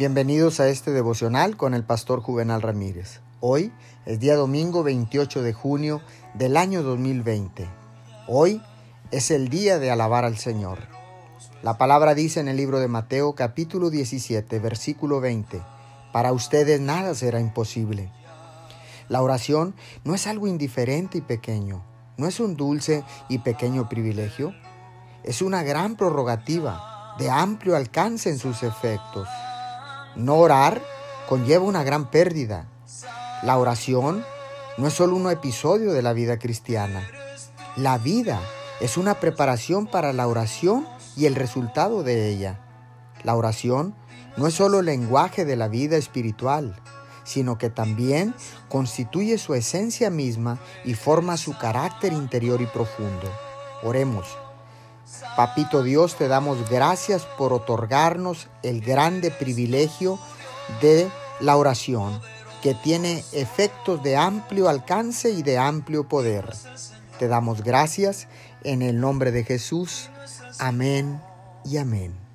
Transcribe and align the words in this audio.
Bienvenidos 0.00 0.60
a 0.60 0.68
este 0.68 0.92
devocional 0.92 1.58
con 1.58 1.74
el 1.74 1.84
pastor 1.84 2.22
Juvenal 2.22 2.62
Ramírez. 2.62 3.20
Hoy 3.40 3.70
es 4.06 4.18
día 4.18 4.34
domingo 4.34 4.82
28 4.82 5.42
de 5.42 5.52
junio 5.52 6.00
del 6.32 6.56
año 6.56 6.82
2020. 6.82 7.68
Hoy 8.26 8.62
es 9.10 9.30
el 9.30 9.50
día 9.50 9.78
de 9.78 9.90
alabar 9.90 10.24
al 10.24 10.38
Señor. 10.38 10.78
La 11.62 11.76
palabra 11.76 12.14
dice 12.14 12.40
en 12.40 12.48
el 12.48 12.56
libro 12.56 12.80
de 12.80 12.88
Mateo 12.88 13.34
capítulo 13.34 13.90
17 13.90 14.58
versículo 14.58 15.20
20, 15.20 15.60
para 16.14 16.32
ustedes 16.32 16.80
nada 16.80 17.14
será 17.14 17.38
imposible. 17.38 18.10
La 19.10 19.20
oración 19.20 19.74
no 20.04 20.14
es 20.14 20.26
algo 20.26 20.46
indiferente 20.46 21.18
y 21.18 21.20
pequeño, 21.20 21.84
no 22.16 22.26
es 22.26 22.40
un 22.40 22.56
dulce 22.56 23.04
y 23.28 23.40
pequeño 23.40 23.90
privilegio, 23.90 24.54
es 25.24 25.42
una 25.42 25.62
gran 25.62 25.96
prerrogativa 25.96 27.16
de 27.18 27.28
amplio 27.28 27.76
alcance 27.76 28.30
en 28.30 28.38
sus 28.38 28.62
efectos. 28.62 29.28
No 30.20 30.36
orar 30.36 30.82
conlleva 31.30 31.64
una 31.64 31.82
gran 31.82 32.10
pérdida. 32.10 32.66
La 33.42 33.56
oración 33.56 34.22
no 34.76 34.86
es 34.86 34.92
solo 34.92 35.16
un 35.16 35.30
episodio 35.30 35.94
de 35.94 36.02
la 36.02 36.12
vida 36.12 36.38
cristiana. 36.38 37.08
La 37.74 37.96
vida 37.96 38.38
es 38.80 38.98
una 38.98 39.14
preparación 39.14 39.86
para 39.86 40.12
la 40.12 40.28
oración 40.28 40.86
y 41.16 41.24
el 41.24 41.36
resultado 41.36 42.02
de 42.02 42.28
ella. 42.28 42.60
La 43.24 43.34
oración 43.34 43.94
no 44.36 44.46
es 44.46 44.52
solo 44.52 44.80
el 44.80 44.86
lenguaje 44.86 45.46
de 45.46 45.56
la 45.56 45.68
vida 45.68 45.96
espiritual, 45.96 46.76
sino 47.24 47.56
que 47.56 47.70
también 47.70 48.34
constituye 48.68 49.38
su 49.38 49.54
esencia 49.54 50.10
misma 50.10 50.58
y 50.84 50.92
forma 50.92 51.38
su 51.38 51.56
carácter 51.56 52.12
interior 52.12 52.60
y 52.60 52.66
profundo. 52.66 53.32
Oremos. 53.82 54.26
Papito 55.36 55.82
Dios, 55.82 56.16
te 56.16 56.28
damos 56.28 56.68
gracias 56.68 57.22
por 57.38 57.52
otorgarnos 57.52 58.48
el 58.62 58.80
grande 58.80 59.30
privilegio 59.30 60.18
de 60.80 61.08
la 61.40 61.56
oración, 61.56 62.20
que 62.62 62.74
tiene 62.74 63.24
efectos 63.32 64.02
de 64.02 64.16
amplio 64.16 64.68
alcance 64.68 65.30
y 65.30 65.42
de 65.42 65.58
amplio 65.58 66.08
poder. 66.08 66.54
Te 67.18 67.28
damos 67.28 67.62
gracias 67.62 68.28
en 68.64 68.82
el 68.82 69.00
nombre 69.00 69.32
de 69.32 69.44
Jesús. 69.44 70.10
Amén 70.58 71.20
y 71.64 71.78
amén. 71.78 72.29